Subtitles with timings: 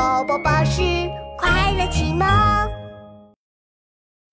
[0.00, 0.80] 宝宝巴士
[1.36, 2.26] 快乐启蒙，《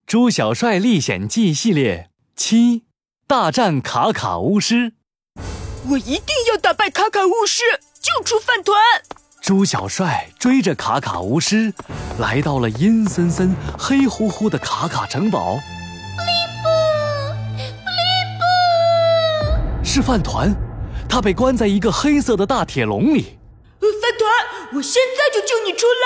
[0.05, 2.85] 猪小帅历险记》系列七：
[3.27, 4.93] 大战卡卡巫师。
[5.89, 7.63] 我一定要打败卡卡巫师，
[8.01, 8.77] 救出饭团。
[9.41, 11.73] 猪小帅追着卡卡巫师，
[12.17, 15.55] 来到了阴森森、黑乎乎的卡卡城堡。
[15.55, 16.31] 布利
[16.63, 17.99] 布，布利
[19.83, 20.55] 布，是饭团，
[21.09, 23.37] 他被关在一个黑色的大铁笼里。
[24.73, 26.05] 我现在就救你出来！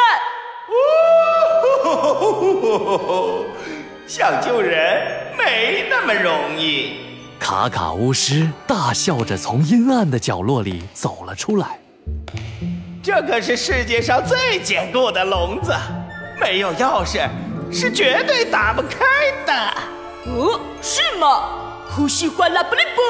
[1.83, 3.45] 哦
[4.07, 6.99] 想救人没那么容易。
[7.39, 11.79] 卡卡巫师大笑着从阴暗的角落里走了出来。
[13.03, 15.73] 这可是世界上最坚固的笼子，
[16.39, 17.27] 没有钥匙
[17.71, 19.53] 是绝对打不开的。
[20.27, 21.49] 哦，是吗？
[21.89, 23.01] 呼吸哗啦布利布，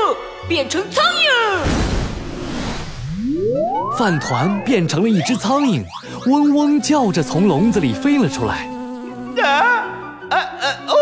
[0.47, 1.80] 变成苍蝇。
[4.01, 5.85] 饭团变成了一只苍蝇，
[6.25, 8.67] 嗡嗡叫着从笼子里飞了出来。
[9.43, 9.85] 啊
[10.27, 10.65] 啊啊！
[10.87, 10.95] 哦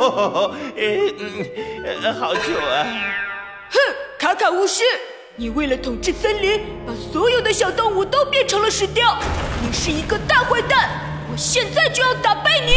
[0.00, 0.82] 哦，呃
[2.02, 2.84] 嗯，好久啊！
[3.70, 3.78] 哼，
[4.18, 4.82] 卡卡巫师，
[5.36, 9.16] 你为了统治森林，把所有的小动物都变成了石雕，
[9.62, 10.90] 你是一个大坏蛋！
[11.30, 12.74] 我现在就要打败你！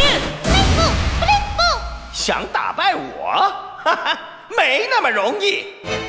[2.13, 3.51] 想打败我？
[3.83, 4.19] 哈哈，
[4.55, 5.65] 没那么容易！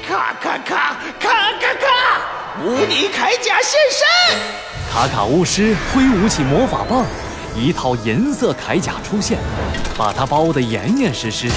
[0.06, 2.37] 咔咔咔咔咔咔！
[2.60, 4.36] 无敌铠甲现身！
[4.92, 7.04] 卡卡巫师挥舞起魔法棒，
[7.54, 9.38] 一套银色铠甲出现，
[9.96, 11.48] 把它包得严严实实，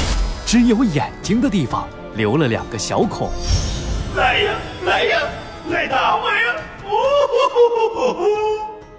[0.46, 3.32] 只有眼睛的地方留了两个小孔。
[4.16, 4.54] 来呀，
[4.86, 5.22] 来呀，
[5.70, 6.56] 来打我呀！
[6.86, 6.92] 呜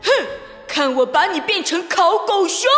[0.03, 0.11] 哼，
[0.67, 2.69] 看我把你变成烤狗熊，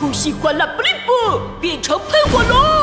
[0.00, 2.81] 呼吸欢啦布利布，变成喷火龙。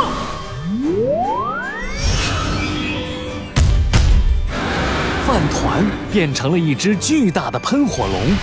[5.40, 8.36] 饭团变成了一只巨大的喷火龙，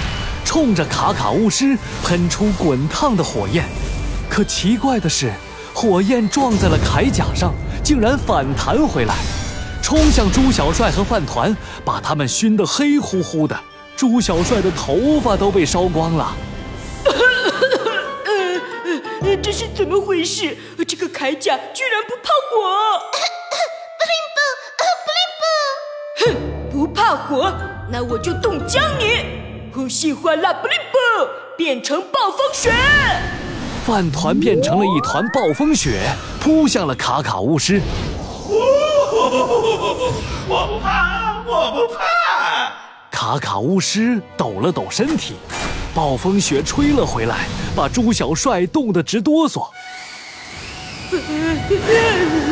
[0.47, 3.67] 冲着卡卡巫师喷出滚烫的火焰。
[4.31, 5.31] 可奇怪的是，
[5.75, 7.53] 火焰撞在了铠甲上，
[7.85, 9.15] 竟然反弹回来，
[9.83, 11.55] 冲向猪小帅和饭团，
[11.85, 13.55] 把他们熏得黑乎乎的。
[13.95, 16.35] 猪小帅的头发都被烧光了。
[19.43, 20.56] 这是怎么回事？
[20.89, 23.36] 这个铠甲居然不怕火！
[26.70, 27.53] 不怕火，
[27.91, 29.25] 那我就冻僵你！
[29.72, 30.97] 呼吸欢啦布利布，
[31.56, 32.72] 变成暴风雪。
[33.84, 36.00] 饭团变成了一团暴风雪，
[36.41, 37.81] 扑向了卡卡巫师。
[40.48, 42.04] 我不怕，我不怕。
[43.10, 45.34] 卡卡巫师抖了抖身体，
[45.94, 49.69] 暴风雪吹了回来，把猪小帅冻得直哆嗦。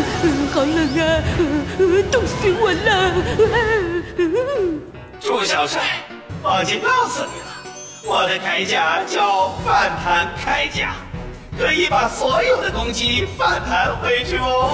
[0.54, 0.70] 好冷
[1.00, 1.02] 啊，
[2.12, 3.10] 冻死我了！
[5.20, 5.82] 猪小帅，
[6.44, 7.46] 忘记告诉你了，
[8.06, 10.94] 我的铠甲叫反弹铠甲，
[11.58, 14.70] 可以把所有的攻击反弹回去哦。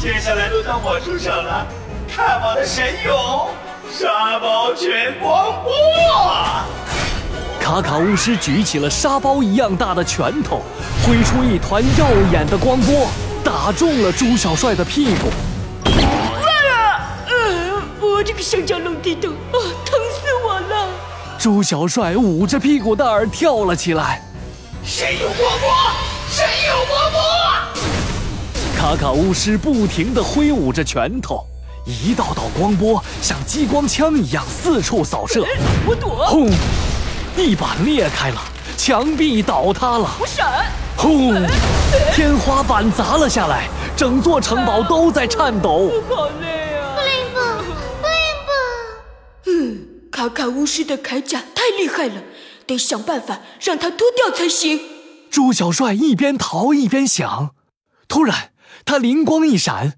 [0.00, 1.66] 接下来轮到我出手了，
[2.08, 3.48] 看我的神勇
[3.90, 5.72] 沙包全光波！
[7.60, 10.62] 卡卡巫师举起了沙包一样大的拳头，
[11.04, 13.08] 挥出一团耀眼的光波，
[13.44, 15.28] 打中了朱小帅的屁股。
[15.86, 17.16] 啊！
[17.26, 20.88] 呃我这个香蕉龙地洞啊，疼死我了！
[21.38, 24.22] 朱小帅捂着屁股蛋儿跳了起来。
[24.84, 25.70] 谁有光波，
[26.30, 27.20] 谁有光波！
[28.76, 31.44] 卡卡巫师不停地挥舞着拳头，
[31.86, 35.44] 一道道光波像激光枪一样四处扫射。
[35.86, 36.26] 我躲！
[36.26, 36.50] 轰！
[37.36, 38.40] 地板裂开了，
[38.76, 40.10] 墙壁倒塌了。
[40.18, 40.66] 我闪！
[41.00, 41.32] 轰！
[42.12, 45.90] 天花板砸了下来，整座城堡都在颤抖。
[46.10, 46.94] 好累啊！
[46.94, 47.40] 布雷布，
[48.02, 48.12] 布雷
[48.44, 49.50] 布。
[49.50, 49.86] 嗯。
[50.12, 52.22] 卡卡巫师的铠甲太厉害了，
[52.66, 54.78] 得想办法让它脱掉才行。
[55.30, 57.54] 猪小帅一边逃一边想，
[58.06, 58.50] 突然
[58.84, 59.94] 他灵光一闪，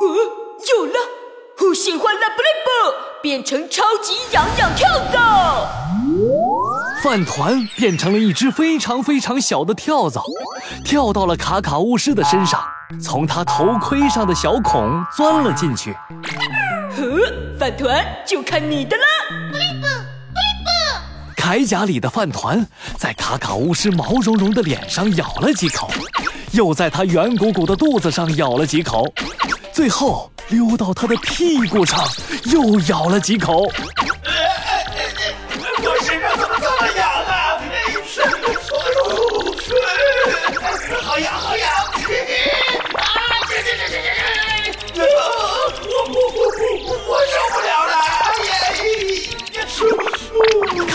[0.00, 0.94] 呃，有了！
[1.68, 2.70] 我喜欢啦布雷布，
[3.20, 5.68] 变成超级痒痒跳蚤。
[7.04, 10.24] 饭团变成了一只非常非常小的跳蚤，
[10.82, 12.58] 跳到了卡卡巫师的身上，
[12.98, 15.92] 从他头盔上的小孔钻了进去。
[16.96, 19.02] 呵，饭团就看你的了。
[19.52, 19.86] 布利布，
[20.32, 21.42] 布利布！
[21.42, 22.66] 铠甲里的饭团
[22.96, 25.90] 在卡卡巫师毛茸茸的脸上咬了几口，
[26.52, 29.04] 又在他圆鼓鼓的肚子上咬了几口，
[29.74, 32.02] 最后溜到他的屁股上
[32.46, 33.70] 又咬了几口。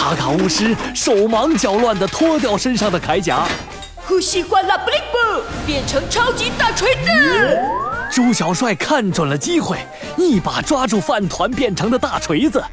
[0.10, 3.46] 卡卡巫巫师手忙脚乱地脱掉身上的铠甲。
[4.08, 7.12] 呼吸哗啦布灵布，变成超级大锤子。
[8.10, 9.78] 猪小帅看准了机会，
[10.18, 12.64] 一把抓住饭团变成的大锤子，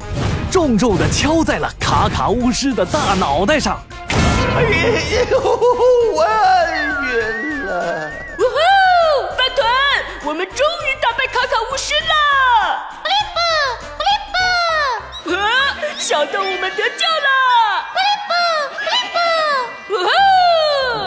[0.49, 3.79] 重重地敲在了卡卡巫师的大脑袋上。
[4.09, 4.63] 哎
[5.29, 5.39] 呦，
[6.15, 6.25] 我
[7.13, 8.11] 晕了！
[8.39, 8.57] 呜呼，
[9.37, 9.63] 饭团，
[10.25, 12.76] 我们终于打败卡卡巫师了！
[16.07, 17.29] 小动物们得救了！
[17.91, 18.31] 布灵布，
[19.89, 20.07] 布灵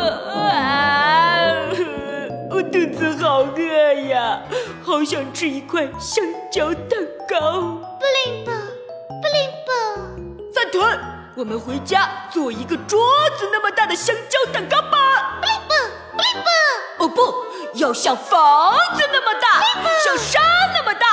[0.05, 0.37] 布。
[0.37, 0.45] 啊，
[2.51, 3.59] 我肚子好饿
[4.11, 4.43] 呀，
[4.85, 7.63] 好想吃一块香蕉蛋糕。
[7.99, 9.73] 布灵布，布灵布，
[10.53, 11.01] 饭团，
[11.35, 13.01] 我们回家做一个桌
[13.39, 15.41] 子那么大的香蕉蛋糕吧。
[15.41, 15.75] 布灵布，
[16.15, 16.51] 布灵布。
[17.05, 17.35] 哦不，
[17.79, 19.63] 要像房子那么大，
[20.05, 20.43] 像山
[20.75, 21.09] 那么大。